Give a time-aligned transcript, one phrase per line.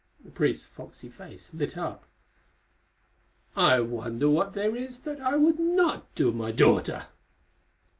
[0.25, 2.07] The priest's foxy face lit up.
[3.55, 7.05] "I wonder what there is that I would not do, my daughter!"